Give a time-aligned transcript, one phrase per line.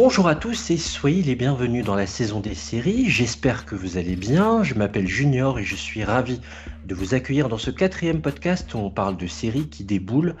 [0.00, 3.10] Bonjour à tous et soyez les bienvenus dans la saison des séries.
[3.10, 4.62] J'espère que vous allez bien.
[4.62, 6.40] Je m'appelle Junior et je suis ravi
[6.86, 10.36] de vous accueillir dans ce quatrième podcast où on parle de séries qui déboulent,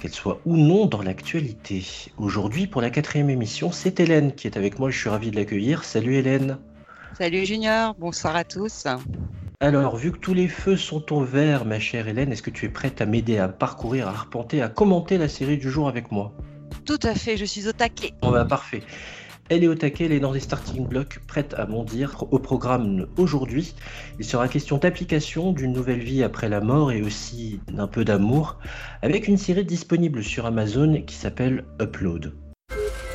[0.00, 1.86] qu'elles soient ou non dans l'actualité.
[2.18, 4.90] Aujourd'hui, pour la quatrième émission, c'est Hélène qui est avec moi.
[4.90, 5.84] Je suis ravi de l'accueillir.
[5.84, 6.58] Salut Hélène.
[7.16, 8.88] Salut Junior, bonsoir à tous.
[9.60, 12.66] Alors, vu que tous les feux sont au vert, ma chère Hélène, est-ce que tu
[12.66, 16.10] es prête à m'aider à parcourir, à arpenter, à commenter la série du jour avec
[16.10, 16.32] moi?
[16.84, 18.12] Tout à fait, je suis au taquet.
[18.22, 18.82] On va parfait.
[19.48, 22.24] Elle est au taquet, elle est dans les starting blocks, prête à bondir.
[22.32, 23.74] Au programme aujourd'hui,
[24.18, 28.58] il sera question d'application, d'une nouvelle vie après la mort et aussi d'un peu d'amour,
[29.02, 32.32] avec une série disponible sur Amazon qui s'appelle Upload.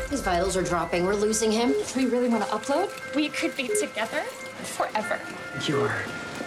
[0.09, 1.05] His vitals are dropping.
[1.05, 1.71] We're losing him.
[1.95, 2.89] We really want to upload?
[3.15, 4.23] We could be together
[4.63, 5.19] forever.
[5.67, 5.91] You're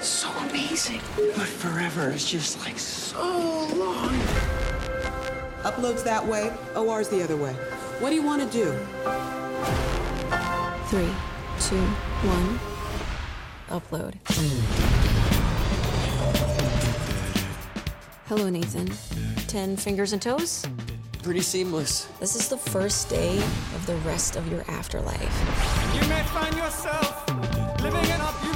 [0.02, 1.00] so amazing.
[1.34, 3.22] But forever is just like so
[3.74, 4.53] long.
[5.64, 7.54] Uploads that way, OR's the other way.
[7.98, 8.70] What do you want to do?
[10.88, 11.08] Three,
[11.58, 11.80] two,
[12.28, 12.60] one.
[13.70, 14.14] Upload.
[18.26, 18.90] Hello, Nathan.
[19.46, 20.66] Ten fingers and toes?
[21.22, 22.08] Pretty seamless.
[22.20, 25.20] This is the first day of the rest of your afterlife.
[25.94, 27.26] You may find yourself
[27.80, 28.53] living in a beautiful house.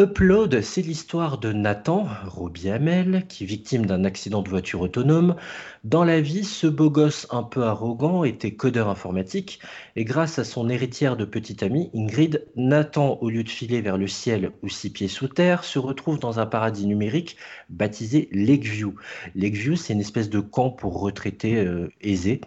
[0.00, 5.36] Upload, c'est l'histoire de Nathan, Robbie Hamel, qui est victime d'un accident de voiture autonome.
[5.84, 9.60] Dans la vie, ce beau gosse un peu arrogant était codeur informatique
[9.96, 13.98] et grâce à son héritière de petite amie, Ingrid, Nathan, au lieu de filer vers
[13.98, 17.36] le ciel ou six pieds sous terre, se retrouve dans un paradis numérique
[17.68, 18.94] baptisé Lakeview.
[19.34, 22.40] Lakeview, c'est une espèce de camp pour retraités euh, aisés.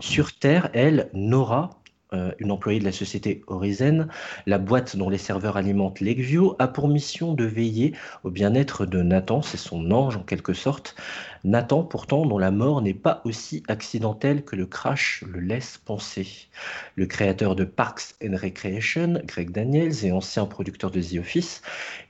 [0.00, 1.70] Sur Terre, elle, Nora,
[2.12, 4.08] euh, une employée de la société Horizon,
[4.46, 9.02] la boîte dont les serveurs alimentent Lakeview, a pour mission de veiller au bien-être de
[9.02, 10.96] Nathan, c'est son ange en quelque sorte.
[11.44, 16.48] Nathan, pourtant, dont la mort n'est pas aussi accidentelle que le crash le laisse penser.
[16.96, 21.62] Le créateur de Parks and Recreation, Greg Daniels, et ancien producteur de The Office,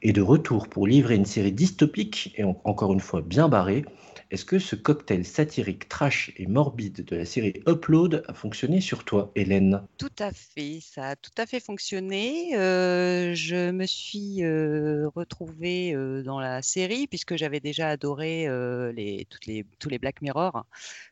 [0.02, 3.84] est de retour pour livrer une série dystopique et en- encore une fois bien barrée.
[4.30, 9.04] Est-ce que ce cocktail satirique, trash et morbide de la série Upload a fonctionné sur
[9.04, 9.82] toi, Hélène?
[9.96, 12.56] Tout à fait, ça a tout à fait fonctionné.
[12.56, 18.92] Euh, je me suis euh, retrouvée euh, dans la série puisque j'avais déjà adoré euh,
[19.26, 20.64] tous les Black Mirror,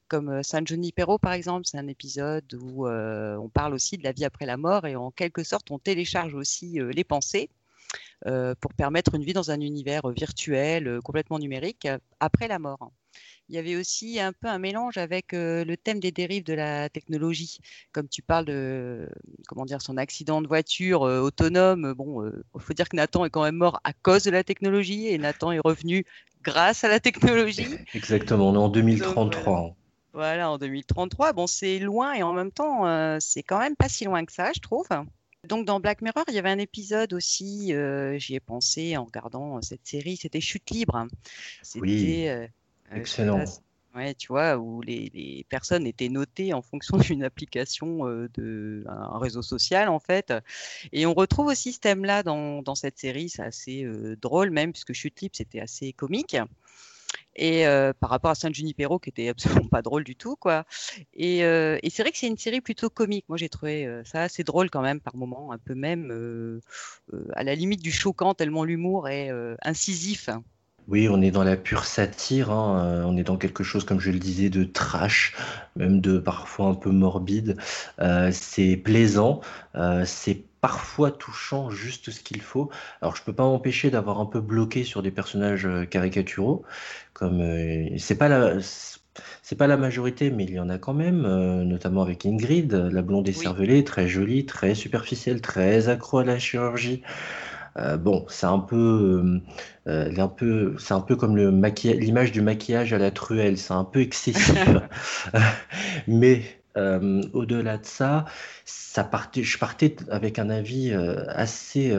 [0.08, 1.66] comme euh, San Junipero par exemple.
[1.66, 4.96] C'est un épisode où euh, on parle aussi de la vie après la mort et
[4.96, 7.50] en quelque sorte on télécharge aussi euh, les pensées.
[8.60, 11.86] pour permettre une vie dans un univers virtuel, complètement numérique,
[12.20, 12.90] après la mort.
[13.48, 16.88] Il y avait aussi un peu un mélange avec le thème des dérives de la
[16.88, 17.58] technologie.
[17.92, 19.08] Comme tu parles de
[19.48, 23.44] comment dire, son accident de voiture autonome, bon, il faut dire que Nathan est quand
[23.44, 26.04] même mort à cause de la technologie et Nathan est revenu
[26.46, 27.66] grâce à la technologie.
[27.94, 29.74] Exactement, on est en 2033.
[30.12, 31.34] Voilà, en 2033.
[31.34, 34.32] Bon, c'est loin et en même temps, euh, c'est quand même pas si loin que
[34.32, 34.86] ça, je trouve.
[35.46, 39.04] Donc dans Black Mirror, il y avait un épisode aussi, euh, j'y ai pensé en
[39.04, 41.06] regardant cette série, c'était Chute libre.
[41.62, 42.46] C'était Oui, euh,
[42.92, 43.44] excellent.
[43.96, 48.84] Ouais, tu vois, où les, personnes étaient notées en fonction d'une application euh, de
[49.18, 50.32] réseau social en fait.
[50.92, 54.72] Et on retrouve aussi ce thème-là dans, dans cette série, c'est assez euh, drôle même
[54.72, 56.36] puisque Chute libre c'était assez comique.
[57.38, 59.28] Et euh, par rapport à San Junipero, qui était
[59.60, 60.64] absolument pas drôle du tout, quoi.
[61.14, 63.26] Et, euh, et c'est vrai que c'est une série plutôt comique.
[63.28, 66.10] Moi, j'ai trouvé ça assez drôle quand même, par moments, un peu même
[67.34, 69.30] à la limite du choquant, tellement l'humour est
[69.62, 70.30] incisif.
[70.88, 73.98] Oui, on est dans la pure satire, hein, euh, on est dans quelque chose, comme
[73.98, 75.34] je le disais, de trash,
[75.74, 77.56] même de parfois un peu morbide.
[78.00, 79.40] Euh, c'est plaisant,
[79.74, 82.70] euh, c'est parfois touchant, juste ce qu'il faut.
[83.00, 86.64] Alors, je peux pas m'empêcher d'avoir un peu bloqué sur des personnages caricaturaux,
[87.14, 87.42] comme
[87.98, 88.60] c'est pas la
[89.42, 92.72] c'est pas la majorité, mais il y en a quand même, euh, notamment avec Ingrid,
[92.72, 97.02] la blonde écervelée, très jolie, très superficielle, très accro à la chirurgie.
[97.78, 99.40] Euh, bon, c'est un peu, euh,
[99.88, 103.84] euh, un peu, c'est un peu comme l'image du maquillage à la truelle, c'est un
[103.84, 104.54] peu excessif.
[106.06, 106.42] Mais
[106.76, 108.24] euh, au-delà de ça,
[108.64, 110.92] ça partait, je partais avec un avis
[111.28, 111.98] assez,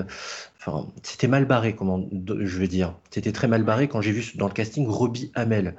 [0.59, 2.95] enfin, c'était mal barré, comment je veux dire.
[3.12, 5.75] C'était très mal barré quand j'ai vu dans le casting Robbie Hamel.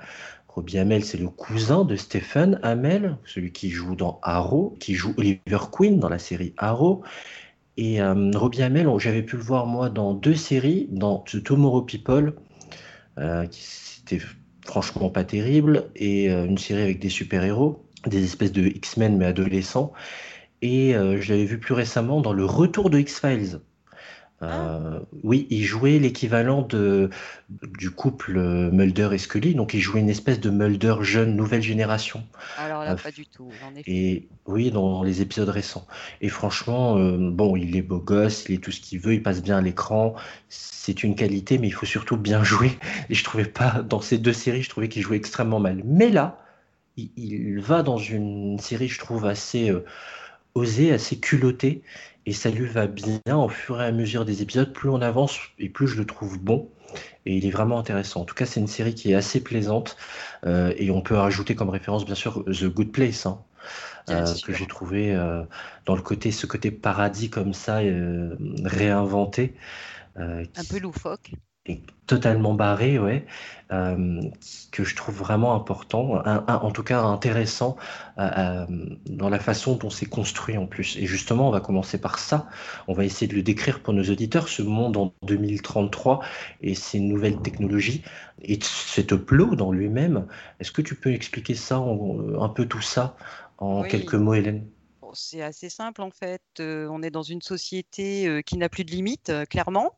[0.48, 5.14] Robbie Hamel, c'est le cousin de Stephen Hamel, celui qui joue dans Arrow, qui joue
[5.16, 7.02] Oliver Queen dans la série Arrow.
[7.78, 12.34] Et euh, Robbie Hamel, j'avais pu le voir moi dans deux séries, dans Tomorrow People,
[13.18, 14.20] euh, qui c'était
[14.66, 19.26] franchement pas terrible, et euh, une série avec des super-héros, des espèces de X-Men mais
[19.26, 19.92] adolescents.
[20.60, 23.60] Et je l'avais vu plus récemment dans Le Retour de X-Files.
[24.42, 27.10] Euh, oui, il jouait l'équivalent de
[27.48, 31.62] du couple euh, Mulder et Scully, donc il jouait une espèce de Mulder jeune, nouvelle
[31.62, 32.24] génération.
[32.56, 33.90] Alors là, Euh, pas du tout, en effet.
[33.90, 35.86] Et oui, dans les épisodes récents.
[36.20, 39.22] Et franchement, euh, bon, il est beau gosse, il est tout ce qu'il veut, il
[39.22, 40.14] passe bien à l'écran.
[40.48, 42.78] C'est une qualité, mais il faut surtout bien jouer.
[43.10, 45.82] Et je trouvais pas, dans ces deux séries, je trouvais qu'il jouait extrêmement mal.
[45.84, 46.40] Mais là,
[46.96, 49.72] il, il va dans une série, je trouve, assez
[50.54, 51.82] osée, assez culottée.
[52.28, 54.70] Et ça lui va bien au fur et à mesure des épisodes.
[54.70, 56.68] Plus on avance et plus je le trouve bon.
[57.24, 58.20] Et il est vraiment intéressant.
[58.20, 59.96] En tout cas, c'est une série qui est assez plaisante.
[60.44, 63.42] Euh, et on peut rajouter comme référence, bien sûr, The Good Place, hein,
[64.06, 65.42] Bien euh, que j'ai trouvé euh,
[65.86, 67.80] dans le côté, ce côté paradis comme ça,
[68.62, 69.54] réinventé.
[70.16, 71.32] Un peu loufoque.
[71.68, 73.26] Est totalement barré, ouais,
[73.72, 74.20] euh,
[74.72, 77.76] que je trouve vraiment important, un- un- en tout cas intéressant
[78.18, 78.66] euh, euh,
[79.06, 80.96] dans la façon dont c'est construit en plus.
[80.96, 82.48] Et justement, on va commencer par ça.
[82.88, 86.20] On va essayer de le décrire pour nos auditeurs, ce monde en 2033
[86.62, 88.02] et ces nouvelles technologies
[88.42, 90.26] et cet upload en lui-même.
[90.60, 93.16] Est-ce que tu peux expliquer ça, en- un peu tout ça,
[93.58, 93.88] en Oui.
[93.88, 94.66] quelques mots, Hélène?
[95.14, 96.42] C'est assez simple en fait.
[96.60, 99.97] Euh, on est dans une société euh, qui n'a plus de limites, euh, clairement,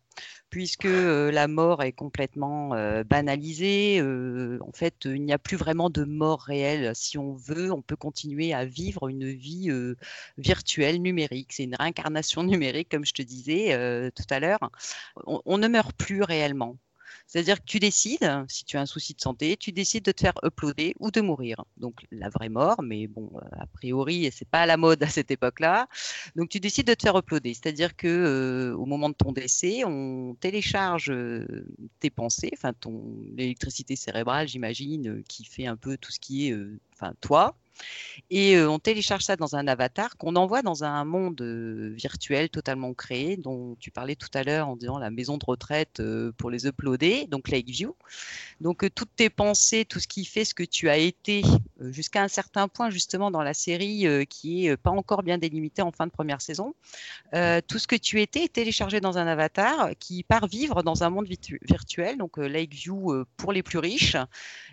[0.50, 4.00] puisque euh, la mort est complètement euh, banalisée.
[4.00, 6.92] Euh, en fait, il n'y a plus vraiment de mort réelle.
[6.94, 9.70] Si on veut, on peut continuer à vivre une vie
[10.38, 11.52] virtuelle, numérique.
[11.52, 14.70] C'est une réincarnation numérique, comme je te disais tout à l'heure.
[15.26, 16.76] On ne meurt plus réellement.
[17.30, 20.20] C'est-à-dire que tu décides, si tu as un souci de santé, tu décides de te
[20.20, 21.64] faire uploader ou de mourir.
[21.76, 25.06] Donc la vraie mort, mais bon, euh, a priori, c'est pas à la mode à
[25.06, 25.86] cette époque-là.
[26.34, 29.84] Donc tu décides de te faire uploader, c'est-à-dire que euh, au moment de ton décès,
[29.84, 31.68] on télécharge euh,
[32.00, 33.00] tes pensées, enfin ton
[33.36, 36.56] l'électricité cérébrale, j'imagine, qui fait un peu tout ce qui est,
[36.94, 37.54] enfin toi.
[38.30, 42.48] Et euh, on télécharge ça dans un avatar qu'on envoie dans un monde euh, virtuel
[42.48, 46.32] totalement créé, dont tu parlais tout à l'heure en disant la maison de retraite euh,
[46.36, 47.96] pour les uploader, donc Lakeview.
[48.60, 51.42] Donc toutes tes pensées, tout ce qui fait ce que tu as été
[51.90, 55.38] jusqu'à un certain point justement dans la série euh, qui est euh, pas encore bien
[55.38, 56.74] délimitée en fin de première saison,
[57.34, 61.02] euh, tout ce que tu étais est téléchargé dans un avatar qui part vivre dans
[61.02, 64.16] un monde virtu- virtuel, donc euh, Lakeview pour les plus riches.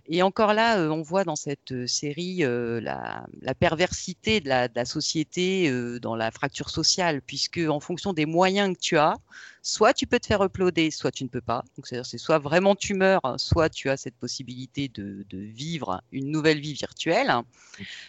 [0.09, 4.86] Et encore là, on voit dans cette série la, la perversité de la, de la
[4.86, 5.69] société
[6.00, 9.18] dans la fracture sociale, puisque en fonction des moyens que tu as,
[9.69, 11.62] soit tu peux te faire uploader, soit tu ne peux pas.
[11.75, 16.02] Donc c'est-à-dire c'est soit vraiment tu meurs, soit tu as cette possibilité de, de vivre
[16.14, 17.34] une nouvelle vie virtuelle,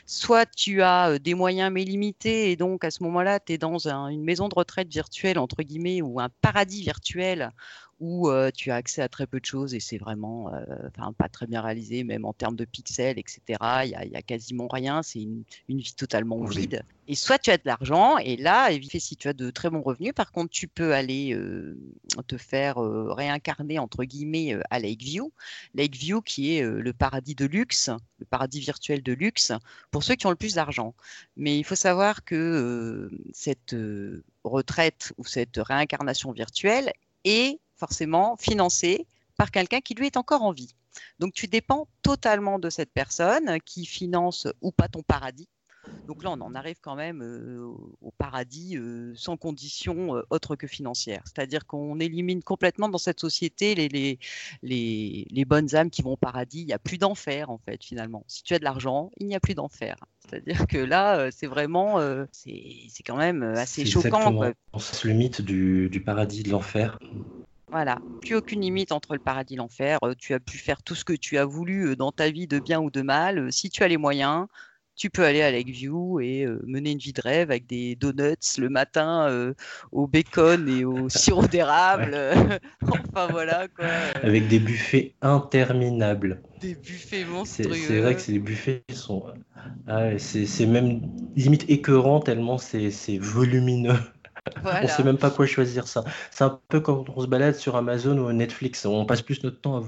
[0.07, 3.59] soit tu as euh, des moyens mais limités et donc à ce moment-là tu es
[3.59, 7.51] dans un- une maison de retraite virtuelle entre guillemets ou un paradis virtuel
[8.01, 11.29] où euh, tu as accès à très peu de choses et c'est vraiment euh, pas
[11.29, 13.41] très bien réalisé, même en termes de pixels, etc.
[13.85, 16.57] Il y a, quasiment rien, c'est une, une vie totalement Oui.
[16.57, 16.83] vide.
[17.09, 19.81] Et soit tu as de l'argent, et là, évidemment, si tu as de très bons
[19.81, 21.77] revenus, par contre, tu peux aller euh,
[22.27, 25.33] te faire réincarner, entre guillemets, à Lakeview.
[25.75, 29.53] Lakeview qui est le paradis de luxe, le paradis virtuel de luxe,
[29.91, 30.95] pour ceux qui ont le plus d'argent.
[31.37, 33.75] Mais il faut savoir que cette
[34.45, 36.93] retraite ou cette réincarnation virtuelle
[37.25, 40.75] est forcément financée par quelqu'un qui lui est encore en vie.
[41.19, 45.49] Donc tu dépends totalement de cette personne qui finance ou pas ton paradis.
[46.09, 47.63] Donc là, on en arrive quand même euh,
[48.01, 51.23] au- paradis euh, sans condition euh, autre que financière.
[51.27, 54.19] C'est-à-dire qu'on élimine complètement dans cette société les, les,
[54.63, 56.61] les, les bonnes âmes qui vont au paradis.
[56.63, 58.25] Il n'y a plus d'enfer, en fait, finalement.
[58.27, 59.97] Si tu as de l'argent, il n'y a plus d'enfer.
[60.19, 62.01] C'est-à-dire que là, euh, c'est vraiment,
[62.33, 64.09] c'est quand même assez choquant.
[64.09, 64.81] exactement quoi.
[64.81, 66.99] c'est le mythe du, du paradis de l'enfer.
[67.71, 69.99] Voilà, plus aucune limite entre le paradis et l'enfer.
[70.03, 72.47] Euh, tu as pu faire tout ce que tu as voulu euh, dans ta vie
[72.47, 73.39] de bien ou de mal.
[73.39, 74.47] Euh, si tu as les moyens,
[74.99, 78.59] tu peux aller à Lakeview et euh, mener une vie de rêve avec des donuts
[78.59, 79.55] le matin euh,
[79.93, 82.17] au bacon et au sirop d'érable.
[82.83, 83.87] enfin voilà quoi.
[84.23, 86.43] avec des buffets interminables.
[86.61, 87.75] des buffets monstrueux.
[87.75, 89.23] c'est vrai que les buffets sont.
[89.87, 91.01] ah c'est même
[91.37, 93.19] limite écœurant tellement c'est c'est
[94.57, 94.89] On Voilà.
[94.89, 96.05] sait même pas quoi choisir ça.
[96.31, 98.85] C'est un peu quand on se balade sur Amazon ou Netflix.
[98.87, 99.79] On passe plus notre temps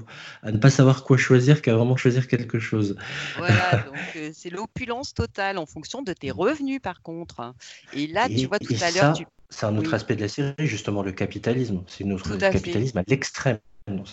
[0.43, 2.95] à, à ne pas savoir quoi choisir qu'à vraiment choisir quelque chose.
[3.35, 7.53] Voilà, donc euh, c'est l'opulence totale en fonction de tes revenus par contre.
[7.93, 9.25] Et là, tu vois tout à l'heure, tu...
[9.49, 9.95] c'est un autre Oui.
[9.95, 11.83] aspect de la série, justement, le capitalisme.
[11.87, 12.51] C'est notre à fait.
[12.51, 13.59] capitalisme à l'extrême.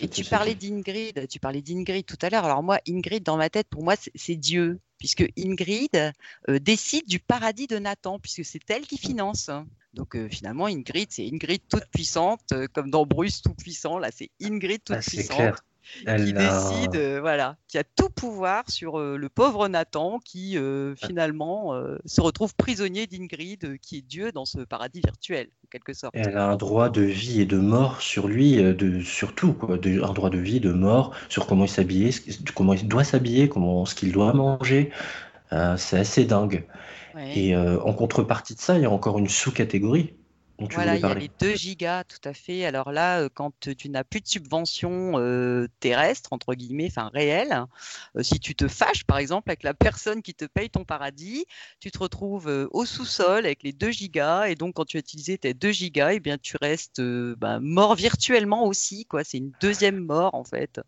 [0.01, 2.45] Et tu parlais d'Ingrid, tu parlais d'Ingrid tout à l'heure.
[2.45, 6.13] Alors moi, Ingrid, dans ma tête, pour moi, c'est- c'est Dieu, puisque Ingrid
[6.49, 9.49] euh, décide du paradis de Nathan, puisque c'est elle qui finance.
[9.93, 13.97] Donc euh, finalement, Ingrid, c'est Ingrid toute puissante, euh, comme dans Bruce tout puissant.
[13.97, 15.37] Là, c'est Ingrid toute Ah, puissante.
[15.37, 15.55] clair.
[16.05, 20.55] Elle qui a- décide, euh, voilà, qui a tout pouvoir sur le pauvre Nathan qui
[20.55, 21.73] euh, finalement
[22.05, 26.13] se retrouve prisonnier d'Ingrid, qui est Dieu dans ce paradis virtuel, en quelque sorte.
[26.15, 29.79] Elle a un droit de vie et de mort sur lui, de, sur tout, quoi.
[29.79, 32.11] De- un droit de vie, de mort, sur comment il
[32.53, 34.91] comment il doit s'habiller, comment, ce qu'il doit manger.
[35.77, 36.67] C'est assez dingue.
[37.13, 37.37] Ouais.
[37.37, 40.15] Et euh, en contrepartie de ça, il y a encore une sous-catégorie
[40.59, 42.65] dont tu Voilà, il y a les 2 gigas, tout à fait.
[42.65, 47.65] Alors là, euh, quand tu n'as plus de subvention euh, terrestre, entre guillemets, enfin réelle,
[48.17, 51.45] euh, si tu te fâches, par exemple, avec la personne qui te paye ton paradis,
[51.79, 54.47] tu te retrouves euh, au sous-sol avec les 2 gigas.
[54.47, 57.95] Et donc, quand tu as utilisé tes 2 gigas, eh bien, tu restes ben, mort
[57.95, 59.23] virtuellement aussi, quoi.
[59.23, 60.81] C'est une deuxième mort, en fait.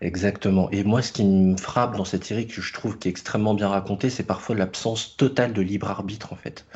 [0.00, 0.70] Exactement.
[0.70, 3.54] Et moi, ce qui me frappe dans cette série, que je trouve qui est extrêmement
[3.54, 6.66] bien raconté, c'est parfois l'absence totale de libre arbitre, en fait.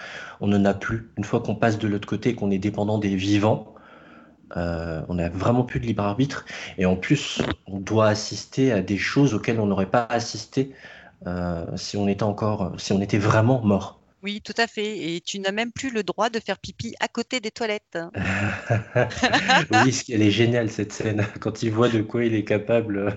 [0.41, 1.11] On n'en a plus.
[1.17, 3.75] Une fois qu'on passe de l'autre côté qu'on est dépendant des vivants,
[4.57, 6.45] euh, on n'a vraiment plus de libre arbitre.
[6.79, 10.75] Et en plus, on doit assister à des choses auxquelles on n'aurait pas assisté
[11.27, 14.02] euh, si on était encore, si on était vraiment mort.
[14.23, 15.15] Oui, tout à fait.
[15.17, 17.99] Et tu n'as même plus le droit de faire pipi à côté des toilettes.
[19.71, 22.99] oui, ce- elle est géniale cette scène quand il voit de quoi il est capable,
[22.99, 23.11] euh,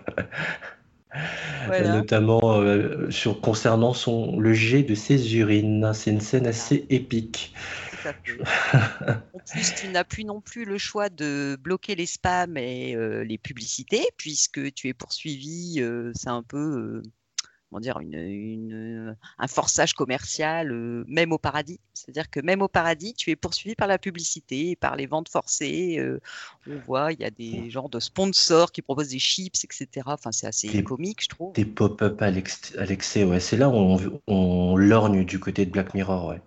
[1.66, 2.00] Voilà.
[2.00, 5.92] notamment euh, sur concernant son le jet de ses urines.
[5.94, 7.54] C'est une scène assez épique.
[9.34, 13.24] En plus, tu n'as plus non plus le choix de bloquer les spams et euh,
[13.24, 15.76] les publicités, puisque tu es poursuivi.
[15.80, 17.02] euh, c'est un peu,
[17.70, 21.80] comment dire, une, une- un forçage commercial, euh, même au paradis.
[21.94, 25.98] C'est-à-dire que même au paradis, tu es poursuivi par la publicité, par les ventes forcées.
[26.00, 26.20] euh,
[26.68, 30.14] on voit, il y a des genres de sponsors qui proposent des chips, etc.
[30.14, 31.54] Enfin, c'est assez Des- comique, je trouve.
[31.54, 33.40] Des pop-up à l'excès, ouais.
[33.40, 36.42] C'est là où on, on lorgne du côté de Black Mirror, ouais.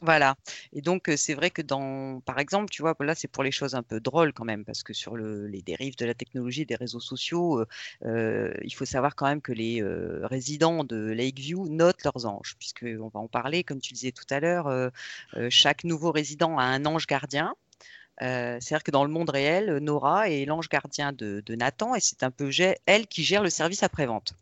[0.00, 0.36] Voilà.
[0.72, 3.74] Et donc, c'est vrai que dans, par exemple, tu vois, là, c'est pour les choses
[3.74, 6.74] un peu drôles quand même, parce que sur le- les dérives de la technologie des
[6.74, 7.64] réseaux sociaux,
[8.04, 9.82] il faut savoir quand même que les
[10.24, 14.40] résidents de Lakeview notent leurs anges, puisqu'on va en parler, comme tu disais tout à
[14.40, 14.90] l'heure,
[15.48, 17.54] chaque nouveau résident a un ange gardien.
[18.20, 22.22] C'est-à-dire que dans le monde réel, Nora est l'ange gardien de, de Nathan et c'est
[22.24, 22.50] un peu
[22.86, 24.34] elle qui gère le service après-vente.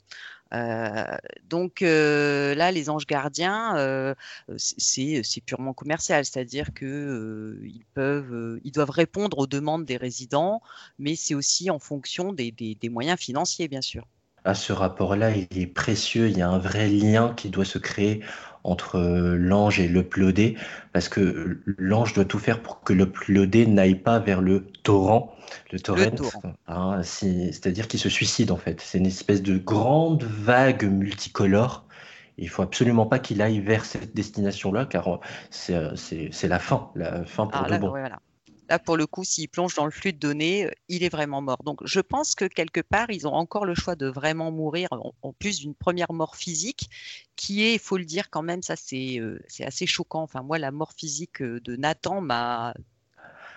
[0.54, 4.14] Euh, donc euh, là, les anges gardiens, euh,
[4.59, 9.97] c'est- purement commercial, c'est-à-dire que euh, ils peuvent, euh, ils doivent répondre aux demandes des
[9.97, 10.61] résidents,
[10.99, 12.32] mais c'est aussi en fonction
[12.80, 14.06] des moyens financiers, bien sûr.
[14.44, 16.28] À ce rapport-là, il est précieux.
[16.28, 18.22] Il y a un vrai lien qui doit se créer
[18.64, 20.56] entre euh, l'ange et l'uploadé,
[20.92, 25.34] parce que l'ange doit tout faire pour que l'uploadé n'aille pas vers le torrent,
[25.72, 26.42] le torrent, torrent.
[26.66, 28.80] hein, c'est-à-dire qu'il se suicide en fait.
[28.80, 31.87] C'est une espèce de grande vague multicolore.
[32.38, 35.18] Il faut absolument pas qu'il aille vers cette destination-là, car euh,
[35.50, 37.90] c'est euh, c'est- c'est la fin, la fin pour Ah, de là, bon.
[37.90, 38.18] ouais, voilà.
[38.69, 41.42] Là, pour le coup, s'il plonge dans le flux de données, euh, il est vraiment
[41.42, 41.62] mort.
[41.64, 45.33] Donc, je pense que quelque part, ils ont encore le choix de vraiment mourir, en,
[45.33, 46.88] plus d'une première mort physique,
[47.37, 50.23] qui est, il faut le dire quand même, ça c'est euh, assez choquant.
[50.23, 52.75] Enfin, moi, la mort physique euh, de Nathan m'a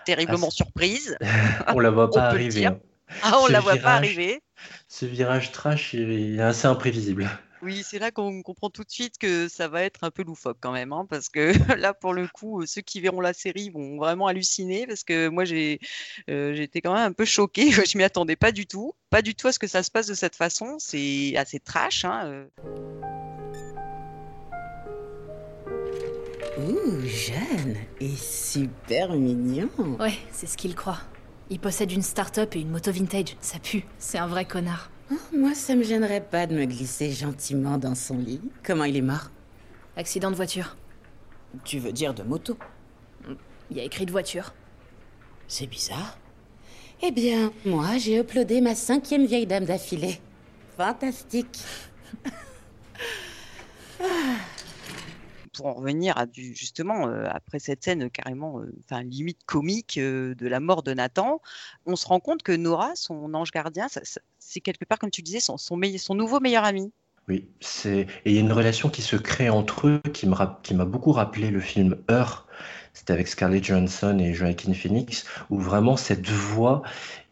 [0.04, 1.16] terriblement Ah, surprise.
[1.74, 2.66] On la voit pas arriver.
[2.66, 2.78] hein.
[3.22, 4.42] Ah, on la voit pas arriver.
[4.88, 7.30] Ce virage trash, est assez imprévisible.
[7.62, 10.58] Oui, c'est là qu'on comprend tout de suite que ça va être un peu loufoque
[10.60, 13.70] quand même, hein, parce que là, pour le coup, euh, ceux qui verront la série
[13.70, 15.80] vont vraiment halluciner, parce que moi, j'ai
[16.28, 19.34] euh, j'étais quand même un peu choquée, je m'y attendais pas du tout, pas du
[19.34, 22.04] tout à ce que ça se passe de cette façon, c'est assez trash.
[22.04, 22.46] Hein, euh.
[26.58, 29.68] Ouh, jeune et super mignon.
[29.98, 31.00] Ouais, c'est ce qu'il croit.
[31.50, 33.36] Il possède une start-up et une moto vintage.
[33.40, 33.84] Ça pue.
[33.98, 34.90] C'est un vrai connard.
[35.10, 38.40] Oh, moi, ça me gênerait pas de me glisser gentiment dans son lit.
[38.64, 39.30] Comment il est mort?
[39.96, 40.76] Accident de voiture.
[41.64, 42.58] Tu veux dire de moto?
[43.70, 44.52] Il y a écrit de voiture.
[45.48, 46.18] C'est bizarre.
[47.02, 50.20] Eh bien, moi, j'ai uploadé ma cinquième vieille dame d'affilée.
[50.76, 51.60] Fantastique.
[55.56, 59.98] pour en revenir à justement euh, après cette scène euh, carrément, euh, enfin limite comique
[59.98, 61.40] de la mort de Nathan,
[61.86, 63.86] on se rend compte que Nora, son ange gardien,
[64.38, 65.76] c'est quelque part comme tu disais son, son,
[66.14, 66.92] nouveau meilleur ami.
[67.28, 70.62] Oui, c'est et il y a une relation qui se crée entre eux qui rap-
[70.62, 72.46] qui m'a beaucoup rappelé le film Heure.
[72.92, 76.82] C'était avec Scarlett Johansson et Joaquin Phoenix, où vraiment cette voix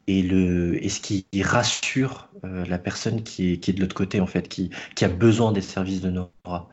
[0.07, 4.21] et le et ce qui rassure la personne qui est qui est de l'autre côté
[4.21, 6.69] en fait, qui qui a besoin des services de Nora.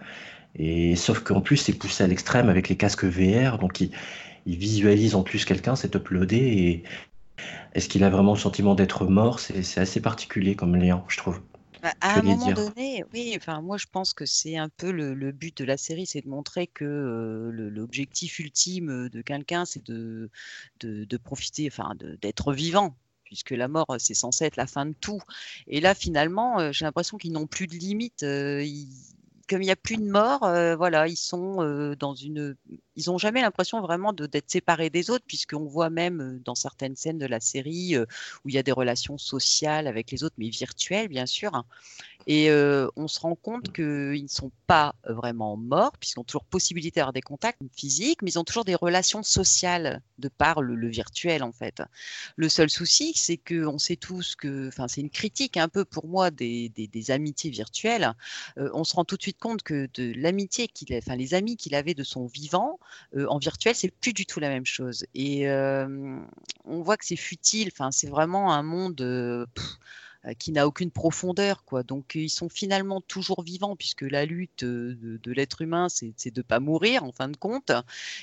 [0.55, 3.91] Et sauf qu'en plus c'est poussé à l'extrême avec les casques VR, donc il,
[4.45, 6.83] il visualise en plus quelqu'un, c'est uploadé et
[7.73, 9.39] est-ce qu'il a vraiment le sentiment d'être mort?
[9.39, 11.41] C'est assez particulier comme lien, je trouve.
[11.83, 12.55] À à un moment dire.
[12.55, 15.77] donné, oui, enfin moi je pense que c'est un peu le, le but de la
[15.77, 20.29] série, c'est de montrer que euh, l'objectif ultime de quelqu'un, c'est de,
[20.81, 24.93] de, de profiter, enfin d'être vivant, puisque la mort, c'est censé être la fin de
[24.93, 25.21] tout.
[25.65, 28.21] Et là, finalement, j'ai l'impression qu'ils n'ont plus de limite.
[28.21, 28.89] Ils
[29.51, 32.55] comme il n'y a plus de mort, euh, voilà, ils sont euh, dans une,
[32.95, 36.95] ils n'ont jamais l'impression vraiment d'être séparés des autres, puisqu'on voit même euh, dans certaines
[36.95, 40.49] scènes de la série où il y a des relations sociales avec les autres, mais
[40.49, 41.53] virtuelles bien sûr.
[41.55, 41.65] Hein.
[42.27, 46.99] Et on se rend compte qu'ils ne sont pas vraiment morts, puisqu'ils ont toujours possibilité
[46.99, 51.41] d'avoir des contacts physiques, mais ils ont toujours des relations sociales de par le, virtuel
[51.41, 51.81] en fait.
[52.35, 56.07] Le seul souci, c'est qu'on sait tous que, enfin, c'est une critique un peu pour
[56.07, 58.13] moi des, des, amitiés virtuelles.
[58.55, 61.73] on se rend tout de suite compte que de l'amitié qu'il, enfin, les amis qu'il
[61.73, 62.79] avait de son vivant
[63.15, 65.05] en virtuel, c'est plus du tout la même chose.
[65.15, 67.69] Et on voit que c'est futile.
[67.71, 69.47] Enfin, c'est vraiment un monde.
[70.37, 71.81] qui n'a aucune profondeur, quoi.
[71.81, 76.43] Donc ils sont finalement toujours vivants puisque la lutte de, l'être humain, c'est de ne
[76.43, 77.71] pas mourir en fin de compte.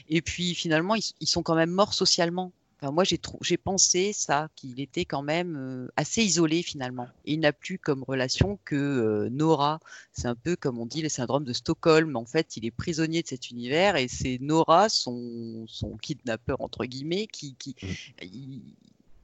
[0.08, 5.04] Et puis finalement, ils sont quand même morts socialement moi, j'ai pensé ça, qu'il était
[5.04, 7.08] quand même euh, assez isolé finalement.
[7.25, 9.80] il n'a plus comme relation que euh, Nora.
[10.12, 12.14] C'est un peu comme on dit le syndrome de Stockholm.
[12.16, 16.85] En fait, il est prisonnier de cet univers et c'est Nora, son, son kidnappeur entre
[16.85, 18.23] guillemets, qui, qui mmh.
[18.23, 18.62] il,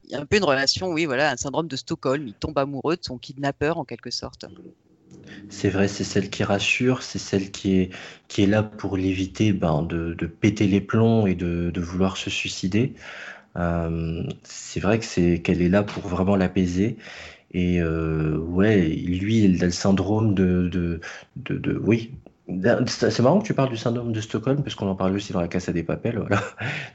[0.09, 2.27] y a un peu une relation, oui, voilà, un syndrome de Stockholm.
[2.27, 4.45] Il tombe amoureux de son kidnappeur en quelque sorte.
[5.49, 7.89] C'est vrai, c'est celle qui rassure, c'est celle qui est,
[8.27, 12.17] qui est là pour l'éviter ben, de, de, péter les plombs et de, de vouloir
[12.17, 12.93] se suicider.
[13.57, 16.97] Euh, c'est vrai que c'est qu'elle est là pour vraiment l'apaiser.
[17.51, 20.99] Et euh, ouais, lui, il a le syndrome de, de,
[21.37, 22.11] de, oui,
[22.87, 25.41] c'est marrant que tu parles du syndrome de Stockholm, parce qu'on en parle aussi dans
[25.41, 26.19] la Casa des Papels.
[26.19, 26.43] Voilà.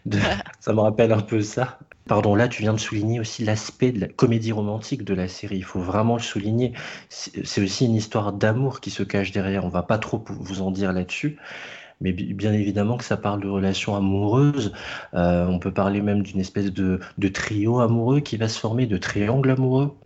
[0.61, 1.79] ça me rappelle un peu ça.
[2.07, 5.57] Pardon, là, tu viens de souligner aussi l'aspect de la comédie romantique de la série.
[5.57, 6.73] Il faut vraiment le souligner.
[7.09, 9.64] C'est aussi une histoire d'amour qui se cache derrière.
[9.64, 11.38] On va pas trop vous en dire là-dessus
[12.00, 14.73] mais bien évidemment que ça parle de relations amoureuses.
[15.14, 18.87] Euh, on peut parler même d'une espèce de, de, trio amoureux qui va se former,
[18.87, 19.97] de triangle amoureux.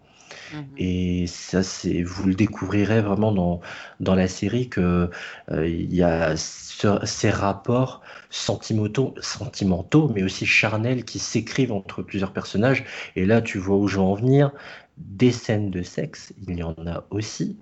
[0.52, 3.60] Mmh Et ça, c'est, vous le découvrirez vraiment dans,
[4.00, 5.10] dans la série que
[5.50, 12.32] euh, il y a ces rapports sentimentaux, sentimentaux, mais aussi charnels qui s'écrivent entre plusieurs
[12.32, 12.84] personnages.
[13.16, 14.50] Et là, tu vois où je veux en venir
[14.96, 17.56] des scènes de sexe, il y en a aussi.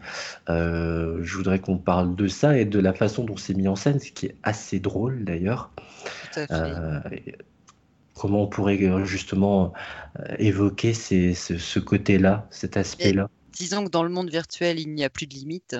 [0.49, 3.77] Euh, je voudrais qu'on parle de ça et de la façon dont c'est mis en
[3.77, 5.71] scène, ce qui est assez drôle d'ailleurs.
[6.37, 7.01] Euh,
[8.14, 9.73] comment on pourrait euh, justement
[10.38, 13.29] évoquer ce, côté-là, cet aspect-là?
[13.53, 15.77] Disons que dans le monde virtuel, il n'y a plus de limites.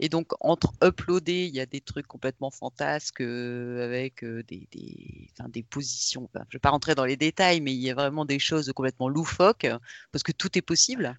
[0.00, 4.68] Et donc, entre uploader, il y a des trucs complètement fantasques euh, avec euh, des,
[4.72, 6.28] des, des, positions.
[6.34, 8.72] je ne vais pas rentrer dans les détails, mais il y a vraiment des choses
[8.74, 9.66] complètement loufoques
[10.10, 11.16] parce que tout est possible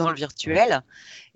[0.00, 0.82] dans le virtuel.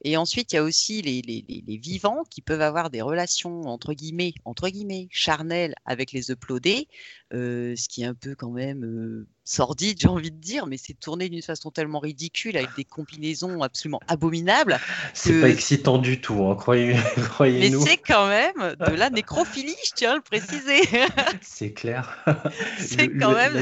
[0.06, 3.62] Et ensuite, il y a aussi les, les, les, vivants qui peuvent avoir des relations
[3.62, 6.88] entre guillemets, entre guillemets, charnelles avec les uploadés,
[7.32, 10.76] euh, ce qui est un peu quand même euh, sordide, j'ai envie de dire, mais
[10.76, 14.78] c'est tourné d'une façon tellement ridicule avec des combinaisons absolument abominables.
[15.14, 16.96] C'est pas excitant du tout, hein, croyez,
[17.30, 20.82] croyez Mais c'est quand même de la nécrophilie, je tiens à le préciser.
[21.40, 22.22] c'est clair.
[22.78, 23.54] C'est quand même.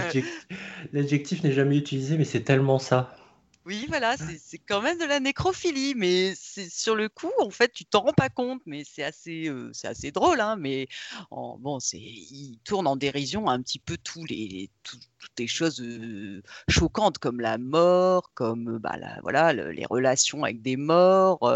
[0.92, 3.14] L'adjectif n'est jamais utilisé, mais c'est tellement ça.
[3.64, 7.72] Oui, voilà, c'est quand même de la nécrophilie, mais c'est sur le coup, en fait,
[7.72, 10.88] tu t'en rends pas compte, mais c'est assez, c'est assez drôle, hein, mais
[11.30, 15.00] bon, c'est, il tourne en dérision un petit peu tous les, toutes
[15.38, 15.80] les choses
[16.68, 21.52] choquantes comme la mort, comme bah, voilà, les relations avec des morts,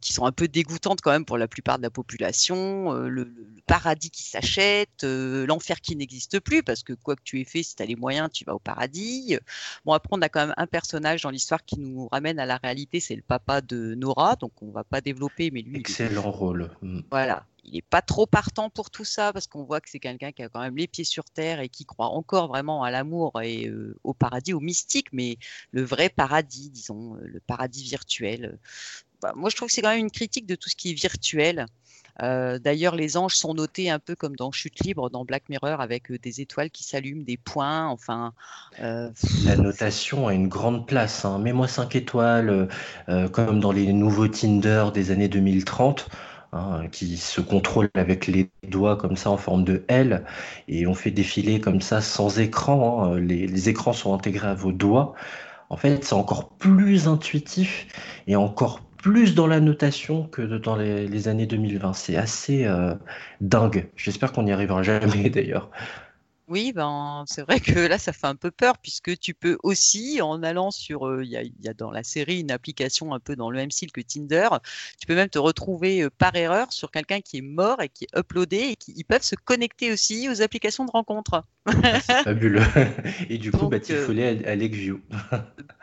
[0.00, 3.30] qui sont un peu dégoûtantes quand même pour la plupart de la population, le,
[3.66, 7.76] paradis qui s'achète, l'enfer qui n'existe plus, parce que quoi que tu aies fait, si
[7.76, 9.36] tu as les moyens, tu vas au paradis.
[9.84, 12.56] Bon, après, on a quand même un personnage dans l'histoire qui nous ramène à la
[12.56, 15.80] réalité, c'est le papa de Nora, donc on va pas développer, mais lui.
[15.80, 16.70] Excellent rôle.
[16.82, 17.00] Mm.
[17.10, 20.32] Voilà, il n'est pas trop partant pour tout ça parce qu'on voit que c'est quelqu'un
[20.32, 23.40] qui a quand même les pieds sur terre et qui croit encore vraiment à l'amour
[23.42, 25.38] et euh, au paradis, au mystique, mais
[25.70, 28.58] le vrai paradis, disons, euh, le paradis virtuel.
[29.22, 30.94] Bah, moi, je trouve que c'est quand même une critique de tout ce qui est
[30.94, 31.66] virtuel.
[32.22, 35.80] Euh, d'ailleurs, les anges sont notés un peu comme dans Chute libre, dans Black Mirror,
[35.80, 37.86] avec euh, des étoiles qui s'allument, des points.
[37.88, 38.32] Enfin,
[38.80, 39.10] euh,
[39.44, 41.24] la notation a une grande place.
[41.24, 41.38] Hein.
[41.38, 42.68] Mets-moi 5 étoiles,
[43.32, 46.08] comme dans les nouveaux Tinder des années 2030.
[46.52, 50.24] Hein, qui se contrôlent avec les doigts comme ça en forme de L
[50.66, 53.04] et on fait défiler comme ça sans écran.
[53.04, 53.20] Hein.
[53.20, 55.14] Les, les, écrans sont intégrés à vos doigts.
[55.68, 57.86] En fait, c'est encore plus intuitif
[58.26, 61.92] et encore plus dans la notation que dans les, années 2020.
[61.94, 62.94] C'est assez euh,
[63.40, 63.88] dingue.
[63.96, 65.70] J'espère qu'on n'y arrivera jamais d'ailleurs.
[66.48, 70.20] Oui, ben, c'est vrai que là, ça fait un peu peur puisque tu peux aussi,
[70.20, 73.52] en allant sur, euh, il y, a, dans la série une application un peu dans
[73.52, 74.48] le même style que Tinder,
[74.98, 78.04] tu peux même te retrouver euh, par erreur sur quelqu'un qui est mort et qui
[78.04, 81.44] est uploadé et qui ils peuvent se connecter aussi aux applications de rencontres.
[81.66, 82.64] Ah, c'est fabuleux.
[83.30, 85.00] Et du coup, Donc, Batifollet à, à Lakeview.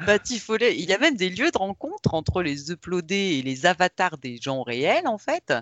[0.08, 4.38] Il y a même des lieux de rencontre entre les uploadés et les avatars des
[4.38, 5.54] gens réels, en fait.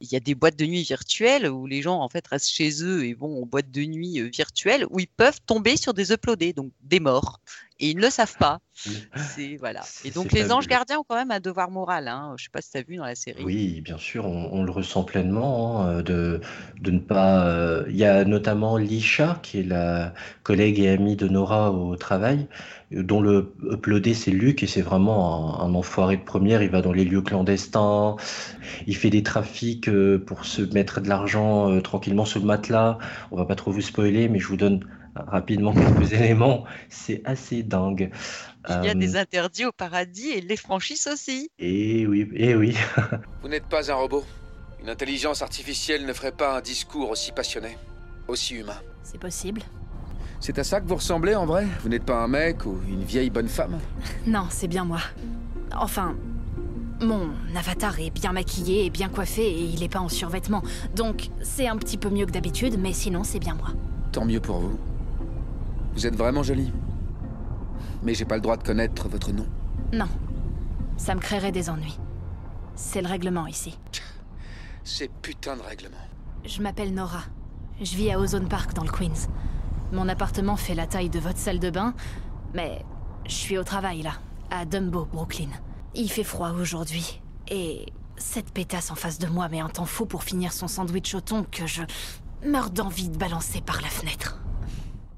[0.00, 2.82] Il y a des boîtes de nuit virtuelles où les gens, en fait, restent chez
[2.82, 6.12] eux et vont en boîte de nuit euh, virtuelle où ils peuvent tomber sur des
[6.12, 7.40] uploadés, donc des morts.
[7.80, 8.60] Et ils ne le savent pas.
[8.74, 9.80] C'est voilà.
[10.04, 12.06] Et donc les anges gardiens ont quand même un devoir moral.
[12.06, 12.34] Hein.
[12.36, 13.42] Je sais pas si tu as vu dans la série.
[13.44, 16.40] Oui, bien sûr, on, on le ressent pleinement hein, de,
[16.80, 17.46] de ne pas.
[17.46, 21.96] euh, Il y a notamment Lisha, qui est la collègue et amie de Nora au
[21.96, 22.46] travail,
[22.92, 26.62] dont le uploadé c'est Luc, et c'est vraiment un, un enfoiré de première.
[26.62, 28.14] Il va dans les lieux clandestins,
[28.86, 32.98] il fait des trafics euh, pour se mettre de l'argent euh, tranquillement sous le matelas.
[33.32, 34.80] On va pas trop vous spoiler, mais je vous donne
[35.16, 36.64] rapidement quelques éléments.
[36.88, 38.10] C'est assez dingue.
[38.68, 41.50] Il y a Euh, des interdits au paradis et ils les franchissent aussi.
[41.58, 42.76] et oui, et oui.
[43.42, 44.24] Vous n'êtes pas un robot.
[44.80, 47.76] Une intelligence artificielle ne ferait pas un discours aussi passionné,
[48.28, 48.76] aussi humain.
[49.02, 49.62] C'est possible.
[50.40, 51.66] C'est à ça que vous ressemblez en vrai?
[51.82, 53.78] Vous n'êtes pas un mec ou une vieille bonne femme?
[54.26, 55.00] Non, c'est bien moi.
[55.74, 56.14] Enfin,
[57.00, 60.62] mon avatar est bien maquillé et bien coiffé et il est pas en survêtement.
[60.94, 63.68] Donc, c'est un petit peu mieux que d'habitude, mais sinon, c'est bien moi.
[64.12, 64.78] Tant mieux pour vous.
[65.94, 66.72] Vous êtes vraiment jolie.
[68.02, 69.46] Mais j'ai pas le droit de connaître votre nom.
[69.92, 70.08] Non.
[70.96, 71.98] Ça me créerait des ennuis.
[72.74, 73.78] C'est le règlement ici.
[74.82, 75.96] Ces putains de règlements.
[76.44, 77.22] Je m'appelle Nora.
[77.80, 79.28] Je vis à Ozone Park dans le Queens.
[79.92, 81.94] Mon appartement fait la taille de votre salle de bain,
[82.54, 82.84] mais
[83.26, 84.12] je suis au travail là,
[84.50, 85.48] à Dumbo, Brooklyn.
[85.94, 90.06] Il fait froid aujourd'hui, et cette pétasse en face de moi met un temps fou
[90.06, 91.82] pour finir son sandwich au thon que je
[92.44, 94.43] meurs d'envie de balancer par la fenêtre.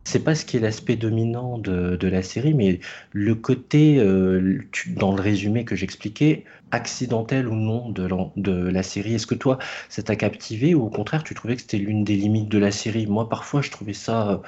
[0.06, 2.80] C'est pas ce qui est l'aspect dominant de, de la série, mais
[3.12, 8.52] le côté, euh, tu- dans le résumé que j'expliquais, accidentel ou non de la, de
[8.52, 9.14] la série.
[9.14, 12.16] Est-ce que toi, ça t'a captivé ou au contraire, tu trouvais que c'était l'une des
[12.16, 13.06] limites de la série?
[13.06, 14.38] Moi, parfois, je trouvais ça euh,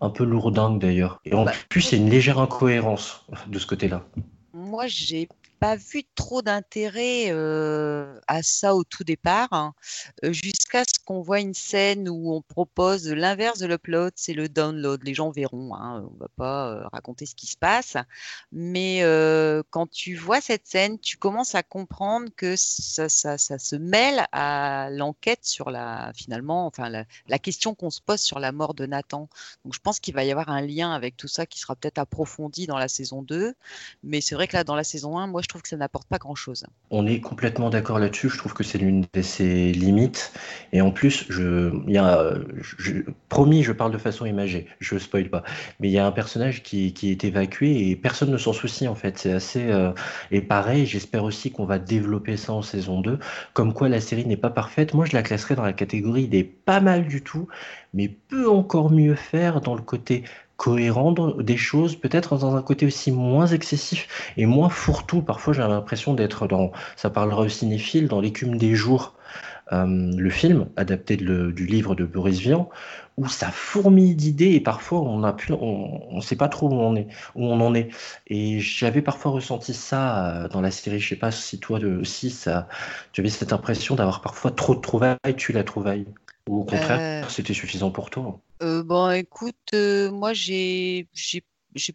[0.00, 1.20] un peu lourdingue d'ailleurs.
[1.24, 4.06] Et en Bah, plus, il y a une légère incohérence de ce côté-là.
[4.52, 9.74] Moi, j'ai pas vu trop d'intérêt euh, à ça au tout départ, hein,
[10.24, 14.48] euh, jusqu'à ce qu'on voit une scène où on propose l'inverse de l'upload, c'est le
[14.48, 15.02] download.
[15.04, 17.96] Les gens verront, hein, on va pas euh, raconter ce qui se passe,
[18.52, 19.02] mais
[19.70, 24.26] quand tu vois cette scène, tu commences à comprendre que ça, ça, ça se mêle
[24.32, 28.86] à l'enquête sur la, finalement, enfin la question qu'on se pose sur la mort de
[28.86, 29.28] Nathan.
[29.64, 31.98] Donc je pense qu'il va y avoir un lien avec tout ça qui sera peut-être
[31.98, 33.54] approfondi dans la saison 2.
[34.02, 36.08] Mais c'est vrai que là, dans la saison 1, moi, je trouve que ça n'apporte
[36.08, 36.64] pas grand-chose.
[36.90, 38.28] On est complètement d'accord là-dessus.
[38.28, 40.32] Je trouve que c'est l'une de ses limites.
[40.72, 42.00] Et en plus, je, y
[43.28, 44.66] promis, je parle de façon imagée.
[44.80, 45.44] Je spoil pas.
[45.78, 48.88] Mais il y a un personnage qui, qui est évacué et personne ne s'en soucie
[48.88, 49.18] en fait.
[49.18, 49.70] C'est assez.
[49.70, 49.92] euh,
[50.32, 53.20] Et pareil, j'espère aussi qu'on va développer ça en saison 2.
[53.52, 54.94] Comme quoi la série n'est pas parfaite.
[54.94, 57.46] Moi, je la classerais dans la catégorie des pas mal du tout,
[57.94, 60.24] mais peut encore mieux faire dans le côté
[60.56, 65.22] cohérent dans- des choses, peut-être dans un côté aussi moins excessif et moins fourre-tout.
[65.22, 69.14] Parfois, j'ai l'impression d'être dans, ça parlera aux cinéphiles, dans l'écume des jours,
[69.72, 72.68] euh, le film adapté de le- du livre de Boris Vian,
[73.16, 76.96] où ça fourmille d'idées et parfois on plus, on, on sait pas trop où on
[76.96, 77.88] est, où on en est.
[78.28, 81.00] Et j'avais parfois ressenti ça euh, dans la série.
[81.00, 82.68] Je sais pas si toi de- aussi ça,
[83.12, 86.06] tu avais cette impression d'avoir parfois trop de trouvailles, tu la trouvaille.
[86.48, 88.40] Ou au contraire, Euh, c'était suffisant pour toi.
[88.62, 91.08] Euh, bon, écoute, euh, moi, j'ai,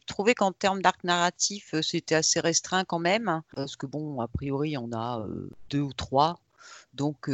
[0.05, 4.21] trouvé qu'en termes d'arc narratif, euh, c'était assez restreint quand même, hein, parce que bon,
[4.21, 5.25] a priori, on a
[5.69, 6.39] deux ou trois.
[6.93, 7.29] Donc,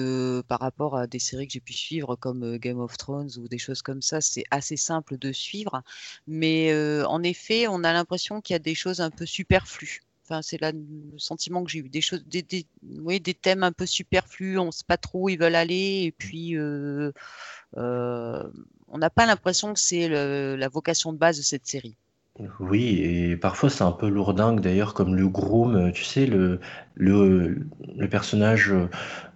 [0.48, 3.58] par rapport à des séries que j'ai pu suivre comme Game of Thrones ou des
[3.58, 5.82] choses comme ça, c'est assez simple de suivre.
[6.28, 6.74] Mais
[7.06, 10.02] en effet, on a l'impression qu'il y a des choses un peu superflues.
[10.24, 10.74] Enfin, c'est le
[11.18, 11.90] sentiment que j'ai eu.
[11.90, 12.66] Des choses, des, des,
[13.20, 16.04] des thèmes un peu superflus, on ne sait pas trop où ils veulent aller.
[16.04, 16.56] Et puis,
[18.88, 21.98] on n'a pas l'impression que c'est la vocation de base de cette série.
[22.60, 26.60] Oui, et parfois c'est un peu lourdingue d'ailleurs, comme le groom, euh, tu sais, le,
[26.94, 28.72] le, le personnage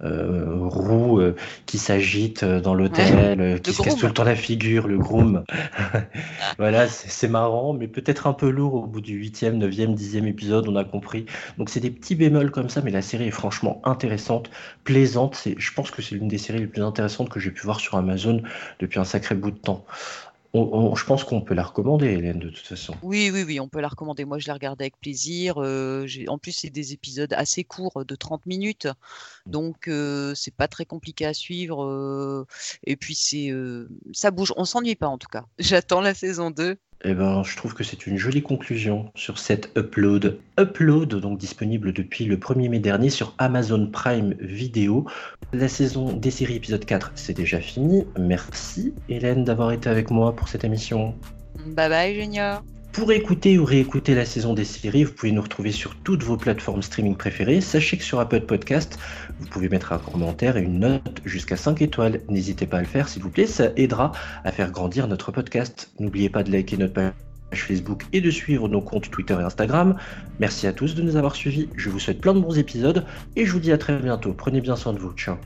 [0.04, 1.36] euh, roux euh,
[1.66, 5.44] qui s'agite dans l'hôtel, qui se casse tout le temps la figure, le groom.
[6.60, 10.28] Voilà, c'est c'est marrant, mais peut-être un peu lourd au bout du huitième, neuvième, dixième
[10.28, 11.26] épisode, on a compris.
[11.58, 14.52] Donc c'est des petits bémols comme ça, mais la série est franchement intéressante,
[14.84, 15.36] plaisante.
[15.36, 17.80] C'est, je pense que c'est l'une des séries les plus intéressantes que j'ai pu voir
[17.80, 18.42] sur Amazon
[18.80, 19.86] depuis un sacré bout de temps.
[20.54, 22.94] On- on- je pense qu'on peut la recommander, Hélène, de toute façon.
[23.04, 24.26] Oui, oui, oui, on peut la recommander.
[24.26, 25.62] Moi, je la regardais avec plaisir.
[25.62, 28.88] euh, en plus, c'est des épisodes assez courts, de 30 minutes.
[29.46, 31.84] Donc, euh, c'est pas très compliqué à suivre.
[31.86, 32.46] euh,
[32.86, 34.54] et puis, c'est, euh, ça bouge.
[34.58, 35.46] On s'ennuie pas, en tout cas.
[35.60, 39.72] J'attends la saison 2 Eh ben, je trouve que c'est une jolie conclusion sur cette
[39.78, 40.40] upload.
[40.60, 45.06] Upload, donc disponible depuis le 1er mai dernier sur Amazon Prime Video.
[45.52, 48.06] La saison des séries épisode 4, c'est déjà fini.
[48.20, 51.16] Merci Hélène d'avoir été avec moi pour cette émission.
[51.66, 52.64] Bye bye Junior.
[52.93, 56.36] Pour écouter ou réécouter la saison des séries, vous pouvez nous retrouver sur toutes vos
[56.36, 57.62] plateformes streaming préférées.
[57.62, 58.99] Sachez que sur Apple Podcast,
[59.39, 62.19] vous pouvez mettre un commentaire et une note jusqu'à 5 étoiles.
[62.27, 64.12] N'hésitez pas à le faire, s'il vous plaît, ça aidera
[64.43, 65.89] à faire grandir notre podcast.
[65.99, 67.13] N'oubliez pas de liker notre page
[67.54, 69.95] Facebook et de suivre nos comptes Twitter et Instagram.
[70.39, 71.69] Merci à tous de nous avoir suivis.
[71.77, 73.06] Je vous souhaite plein de bons épisodes
[73.38, 74.34] et je vous dis à très bientôt.
[74.34, 75.13] Prenez bien soin de vous.
[75.13, 75.38] Ciao.